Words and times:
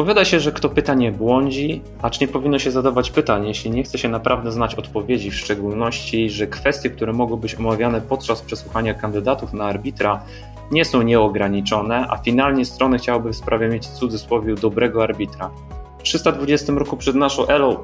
Powiada 0.00 0.24
się, 0.24 0.40
że 0.40 0.52
kto 0.52 0.68
pyta 0.68 0.94
nie 0.94 1.12
błądzi, 1.12 1.82
acz 2.02 2.20
nie 2.20 2.28
powinno 2.28 2.58
się 2.58 2.70
zadawać 2.70 3.10
pytań, 3.10 3.46
jeśli 3.48 3.70
nie 3.70 3.82
chce 3.82 3.98
się 3.98 4.08
naprawdę 4.08 4.52
znać 4.52 4.74
odpowiedzi, 4.74 5.30
w 5.30 5.34
szczególności, 5.34 6.30
że 6.30 6.46
kwestie, 6.46 6.90
które 6.90 7.12
mogą 7.12 7.36
być 7.36 7.54
omawiane 7.54 8.00
podczas 8.00 8.42
przesłuchania 8.42 8.94
kandydatów 8.94 9.52
na 9.52 9.64
arbitra, 9.64 10.22
nie 10.70 10.84
są 10.84 11.02
nieograniczone, 11.02 12.06
a 12.10 12.16
finalnie 12.16 12.64
strony 12.64 12.98
chciałyby 12.98 13.32
w 13.32 13.36
sprawie 13.36 13.68
mieć 13.68 13.86
w 13.86 13.92
cudzysłowie 13.92 14.54
dobrego 14.54 15.02
arbitra. 15.02 15.50
W 15.98 16.02
320 16.02 16.72
roku 16.72 16.96
przed 16.96 17.16
naszą 17.16 17.48
erą 17.48 17.76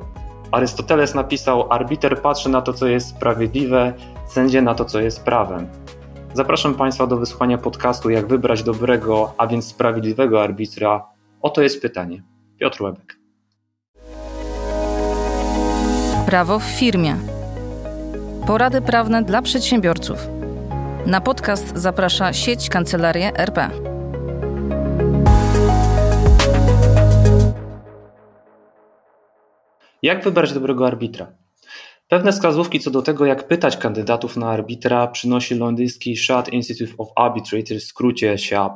Arystoteles 0.51 1.15
napisał: 1.15 1.73
Arbiter 1.73 2.23
patrzy 2.23 2.49
na 2.49 2.63
to, 2.63 2.73
co 2.73 2.87
jest 2.87 3.09
sprawiedliwe, 3.09 3.93
sędzia 4.27 4.63
na 4.63 4.75
to, 4.75 4.85
co 4.85 5.01
jest 5.01 5.25
prawem. 5.25 5.67
Zapraszam 6.35 6.75
Państwa 6.75 7.07
do 7.07 7.17
wysłuchania 7.17 7.59
podcastu 7.59 8.11
Jak 8.11 8.27
wybrać 8.27 8.63
dobrego, 8.63 9.33
a 9.39 9.47
więc 9.47 9.67
sprawiedliwego 9.67 10.43
arbitra. 10.43 11.16
Oto 11.43 11.63
jest 11.63 11.83
pytanie. 11.83 12.23
Piotr 12.61 12.83
Łebek. 12.83 13.19
Prawo 16.27 16.59
w 16.59 16.65
firmie. 16.65 17.17
Porady 18.47 18.83
prawne 18.83 19.23
dla 19.23 19.43
przedsiębiorców. 19.43 20.29
Na 21.07 21.21
podcast 21.21 21.77
zaprasza 21.77 22.33
sieć 22.33 22.69
Kancelarie 22.69 23.37
RP. 23.37 23.71
Jak 30.03 30.25
wybrać 30.25 30.53
dobrego 30.53 30.87
arbitra? 30.87 31.33
Pewne 32.09 32.33
wskazówki 32.33 32.81
co 32.81 32.91
do 32.91 33.03
tego, 33.03 33.27
jak 33.27 33.49
pytać 33.49 33.77
kandydatów 33.77 34.37
na 34.37 34.51
arbitra, 34.51 35.07
przynosi 35.07 35.55
londyński 35.55 36.17
Shad 36.17 36.49
Institute 36.49 36.93
of 36.99 37.09
Arbitrators, 37.17 37.85
w 37.85 37.87
skrócie 37.87 38.39
SHAP. 38.39 38.73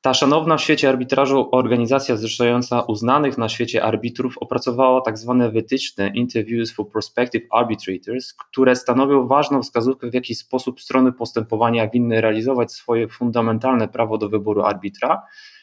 Ta 0.00 0.14
szanowna 0.14 0.56
w 0.56 0.60
świecie 0.60 0.88
arbitrażu 0.88 1.48
organizacja 1.52 2.16
zrzeszająca 2.16 2.80
uznanych 2.80 3.38
na 3.38 3.48
świecie 3.48 3.84
arbitrów 3.84 4.38
opracowała 4.38 5.00
tak 5.00 5.18
zwane 5.18 5.50
wytyczne 5.50 6.08
Interviews 6.14 6.72
for 6.72 6.88
Prospective 6.88 7.42
Arbitrators, 7.50 8.34
które 8.34 8.76
stanowią 8.76 9.26
ważną 9.26 9.62
wskazówkę, 9.62 10.10
w 10.10 10.14
jaki 10.14 10.34
sposób 10.34 10.80
strony 10.80 11.12
postępowania 11.12 11.88
winny 11.88 12.20
realizować 12.20 12.72
swoje 12.72 13.08
fundamentalne 13.08 13.88
prawo 13.88 14.18
do 14.18 14.28
wyboru 14.28 14.62
arbitra, 14.62 15.22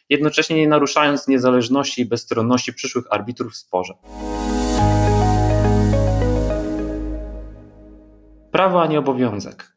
jednocześnie 0.10 0.56
nie 0.56 0.68
naruszając 0.68 1.28
niezależności 1.28 2.02
i 2.02 2.06
bezstronności 2.06 2.74
przyszłych 2.74 3.06
arbitrów 3.10 3.54
w 3.54 3.56
sporze. 3.56 3.94
Prawo, 8.52 8.82
a 8.82 8.88
nie 8.88 9.00
obowiązek. 9.00 9.75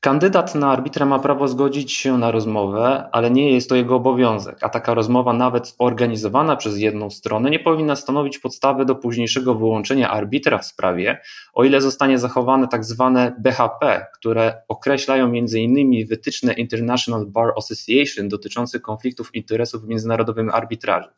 Kandydat 0.00 0.54
na 0.54 0.72
arbitra 0.72 1.06
ma 1.06 1.18
prawo 1.18 1.48
zgodzić 1.48 1.92
się 1.92 2.18
na 2.18 2.30
rozmowę, 2.30 3.08
ale 3.12 3.30
nie 3.30 3.52
jest 3.52 3.68
to 3.68 3.74
jego 3.74 3.96
obowiązek, 3.96 4.58
a 4.60 4.68
taka 4.68 4.94
rozmowa, 4.94 5.32
nawet 5.32 5.74
zorganizowana 5.80 6.56
przez 6.56 6.78
jedną 6.78 7.10
stronę, 7.10 7.50
nie 7.50 7.58
powinna 7.58 7.96
stanowić 7.96 8.38
podstawy 8.38 8.84
do 8.84 8.94
późniejszego 8.94 9.54
wyłączenia 9.54 10.10
arbitra 10.10 10.58
w 10.58 10.66
sprawie, 10.66 11.20
o 11.52 11.64
ile 11.64 11.80
zostanie 11.80 12.18
zachowane 12.18 12.68
tak 12.68 12.84
zwane 12.84 13.36
BHP, 13.38 14.06
które 14.14 14.62
określają 14.68 15.24
m.in. 15.24 16.06
wytyczne 16.06 16.52
International 16.52 17.26
Bar 17.26 17.52
Association 17.56 18.28
dotyczące 18.28 18.80
konfliktów 18.80 19.34
interesów 19.34 19.82
w 19.82 19.88
międzynarodowym 19.88 20.50
arbitrażu. 20.50 21.08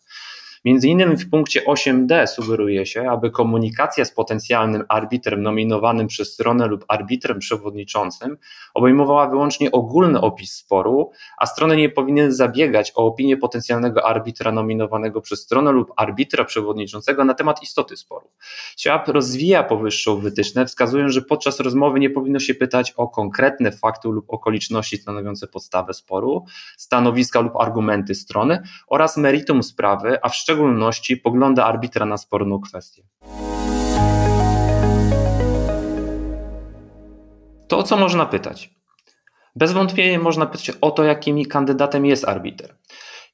Między 0.65 0.89
innymi 0.89 1.17
w 1.17 1.31
punkcie 1.31 1.63
8d 1.69 2.27
sugeruje 2.27 2.87
się, 2.87 3.11
aby 3.11 3.31
komunikacja 3.31 4.05
z 4.05 4.13
potencjalnym 4.13 4.85
arbitrem 4.89 5.43
nominowanym 5.43 6.07
przez 6.07 6.33
stronę 6.33 6.67
lub 6.67 6.85
arbitrem 6.89 7.39
przewodniczącym 7.39 8.37
obejmowała 8.75 9.29
wyłącznie 9.29 9.73
ogólny 9.73 10.21
opis 10.21 10.53
sporu, 10.53 11.11
a 11.39 11.47
strony 11.47 11.77
nie 11.77 11.89
powinny 11.89 12.33
zabiegać 12.33 12.93
o 12.95 13.07
opinię 13.07 13.37
potencjalnego 13.37 14.07
arbitra 14.07 14.53
nominowanego 14.53 15.21
przez 15.21 15.41
stronę 15.43 15.73
lub 15.73 15.93
arbitra 15.97 16.45
przewodniczącego 16.45 17.25
na 17.25 17.35
temat 17.35 17.63
istoty 17.63 17.97
sporu. 17.97 18.29
SIAP 18.77 19.09
rozwija 19.09 19.63
powyższą 19.63 20.17
wytyczne, 20.17 20.67
wskazując, 20.67 21.13
że 21.13 21.23
podczas 21.23 21.61
rozmowy 21.61 22.01
nie 22.01 22.11
powinno 22.11 22.39
się 22.39 22.55
pytać 22.55 22.93
o 22.97 23.09
konkretne 23.09 23.73
fakty 23.73 24.09
lub 24.09 24.25
okoliczności 24.29 24.97
stanowiące 24.97 25.47
podstawę 25.47 25.95
sporu, 25.95 26.45
stanowiska 26.77 27.41
lub 27.41 27.57
argumenty 27.57 28.15
strony 28.15 28.63
oraz 28.87 29.17
meritum 29.17 29.63
sprawy, 29.63 30.19
a 30.23 30.29
w 30.29 30.35
szczególności 30.35 30.52
szczególności 30.53 31.17
poglądy 31.17 31.63
arbitra 31.63 32.07
na 32.07 32.17
sporną 32.17 32.61
kwestię. 32.61 33.03
To 37.69 37.79
o 37.79 37.83
co 37.83 37.97
można 37.97 38.27
pytać? 38.27 38.71
Bez 39.57 39.73
wątpienia 39.73 40.19
można 40.19 40.47
pytać 40.47 40.71
o 40.81 40.91
to, 40.91 41.05
jakim 41.05 41.45
kandydatem 41.45 42.07
jest 42.07 42.29
arbiter. 42.29 42.75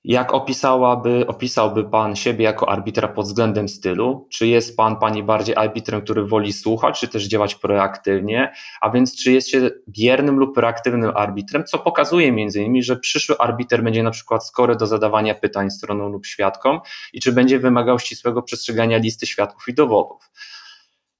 Jak 0.04 0.34
opisałaby, 0.34 1.24
opisałby 1.26 1.90
Pan 1.90 2.16
siebie 2.16 2.44
jako 2.44 2.68
arbitra 2.68 3.08
pod 3.08 3.26
względem 3.26 3.68
stylu? 3.68 4.28
Czy 4.30 4.46
jest 4.46 4.76
Pan, 4.76 4.96
Pani 4.96 5.22
bardziej 5.22 5.56
arbitrem, 5.56 6.02
który 6.02 6.24
woli 6.24 6.52
słuchać, 6.52 7.00
czy 7.00 7.08
też 7.08 7.24
działać 7.24 7.54
proaktywnie? 7.54 8.52
A 8.80 8.90
więc 8.90 9.22
czy 9.22 9.32
jest 9.32 9.48
się 9.48 9.70
biernym 9.88 10.36
lub 10.36 10.54
proaktywnym 10.54 11.12
arbitrem, 11.16 11.64
co 11.64 11.78
pokazuje 11.78 12.32
między 12.32 12.58
innymi, 12.60 12.82
że 12.82 12.96
przyszły 12.96 13.38
arbiter 13.38 13.82
będzie 13.82 14.02
na 14.02 14.10
przykład 14.10 14.46
skory 14.46 14.76
do 14.76 14.86
zadawania 14.86 15.34
pytań 15.34 15.70
stroną 15.70 16.08
lub 16.08 16.26
świadkom 16.26 16.80
i 17.12 17.20
czy 17.20 17.32
będzie 17.32 17.58
wymagał 17.58 17.98
ścisłego 17.98 18.42
przestrzegania 18.42 18.98
listy 18.98 19.26
świadków 19.26 19.68
i 19.68 19.74
dowodów. 19.74 20.30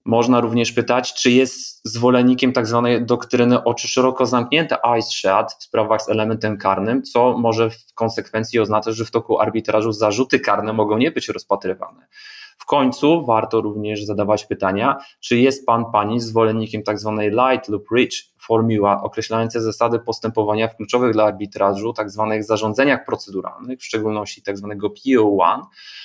Można 0.09 0.41
również 0.41 0.73
pytać, 0.73 1.15
czy 1.15 1.31
jest 1.31 1.81
zwolennikiem 1.85 2.53
tak 2.53 2.67
zwanej 2.67 3.07
doktryny 3.07 3.65
oczy 3.65 3.89
szeroko 3.89 4.27
zamknięte 4.27 4.77
eyes 4.83 5.11
shut 5.11 5.53
w 5.59 5.63
sprawach 5.63 6.03
z 6.03 6.09
elementem 6.09 6.59
karnym, 6.59 7.03
co 7.03 7.39
może 7.39 7.71
w 7.71 7.95
konsekwencji 7.95 8.61
oznaczać, 8.61 8.97
że 8.97 9.05
w 9.05 9.11
toku 9.11 9.41
arbitrażu 9.41 9.93
zarzuty 9.93 10.41
karne 10.41 10.73
mogą 10.73 10.99
nie 10.99 11.11
być 11.11 11.29
rozpatrywane. 11.29 12.07
W 12.59 12.67
końcu 12.67 13.25
warto 13.25 13.61
również 13.61 14.05
zadawać 14.05 14.47
pytania, 14.47 14.99
czy 15.21 15.39
jest 15.39 15.67
pan, 15.67 15.85
pani 15.93 16.21
zwolennikiem 16.21 16.83
tak 16.83 16.99
zwanej 16.99 17.31
light 17.31 17.69
lub 17.69 17.91
rich 17.97 18.13
formuła 18.39 19.03
określające 19.03 19.61
zasady 19.61 19.99
postępowania 19.99 20.69
w 20.69 20.77
kluczowych 20.77 21.13
dla 21.13 21.25
arbitrażu 21.25 21.93
tak 21.93 22.11
zwanych 22.11 22.45
zarządzeniach 22.45 23.05
proceduralnych, 23.05 23.81
w 23.81 23.85
szczególności 23.85 24.43
tak 24.43 24.59
zwanego 24.59 24.89
PO1, 24.89 25.61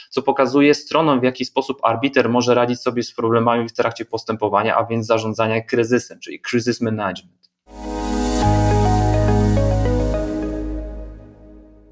co 0.09 0.21
pokazuje 0.21 0.73
stronom, 0.73 1.19
w 1.19 1.23
jaki 1.23 1.45
sposób 1.45 1.79
arbiter 1.83 2.29
może 2.29 2.53
radzić 2.53 2.81
sobie 2.81 3.03
z 3.03 3.13
problemami 3.13 3.69
w 3.69 3.73
trakcie 3.73 4.05
postępowania, 4.05 4.75
a 4.75 4.85
więc 4.85 5.05
zarządzania 5.05 5.61
kryzysem, 5.61 6.19
czyli 6.19 6.41
crisis 6.41 6.81
management. 6.81 7.49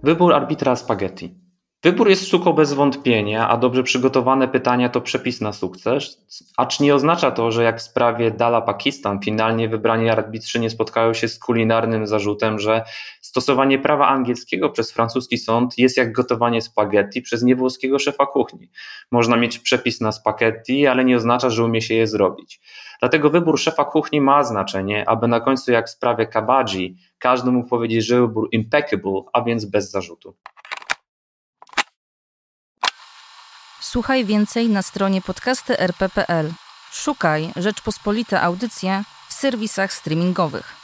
Wybór 0.04 0.34
arbitra 0.34 0.76
spaghetti. 0.76 1.41
Wybór 1.84 2.10
jest 2.10 2.28
sztuką 2.28 2.54
bez 2.54 2.74
wątpienia, 2.74 3.50
a 3.50 3.58
dobrze 3.58 3.84
przygotowane 3.84 4.48
pytania 4.48 4.90
to 4.90 5.02
przepis 5.02 5.42
na 5.42 5.54
sukces, 5.54 6.26
acz 6.58 6.80
nie 6.80 6.96
oznacza 6.96 7.32
to, 7.32 7.52
że 7.52 7.64
jak 7.64 7.80
w 7.80 7.82
sprawie 7.82 8.32
Dala 8.32 8.62
Pakistan 8.62 9.20
finalnie 9.20 9.70
wybrani 9.70 10.10
arbitrzy 10.10 10.60
nie 10.60 10.70
spotkają 10.70 11.14
się 11.14 11.28
z 11.28 11.40
kulinarnym 11.40 12.08
zarzutem, 12.08 12.60
że 12.60 12.84
stosowanie 13.22 13.80
prawa 13.80 14.08
angielskiego 14.08 14.70
przez 14.70 14.92
francuski 14.92 15.38
sąd 15.38 15.78
jest 15.78 15.98
jak 15.98 16.12
gotowanie 16.12 16.62
spaghetti 16.62 17.22
przez 17.22 17.44
niewłoskiego 17.44 18.00
szefa 18.00 18.26
kuchni. 18.26 18.70
Można 19.12 19.38
mieć 19.38 19.60
przepis 19.60 20.02
na 20.02 20.12
spaghetti, 20.12 20.88
ale 20.88 21.06
nie 21.06 21.18
oznacza, 21.18 21.50
że 21.50 21.66
umie 21.66 21.82
się 21.82 21.94
je 21.94 22.08
zrobić. 22.08 22.62
Dlatego 23.00 23.30
wybór 23.30 23.60
szefa 23.60 23.86
kuchni 23.86 24.22
ma 24.22 24.44
znaczenie, 24.44 25.10
aby 25.10 25.28
na 25.28 25.40
końcu 25.40 25.72
jak 25.72 25.88
w 25.88 25.92
sprawie 25.92 26.28
kabadzi 26.28 26.96
każdy 27.20 27.52
mógł 27.52 27.70
powiedzieć, 27.70 28.06
że 28.06 28.22
wybór 28.22 28.50
impeccable, 28.52 29.22
a 29.34 29.42
więc 29.42 29.66
bez 29.66 29.92
zarzutu. 29.92 30.36
Słuchaj 33.82 34.26
więcej 34.26 34.70
na 34.70 34.82
stronie 34.82 35.22
podcasty.rp.pl. 35.22 36.54
Szukaj 36.92 37.52
Rzeczpospolite 37.56 38.42
Audycje 38.42 39.04
w 39.30 39.34
serwisach 39.34 39.94
streamingowych. 39.94 40.81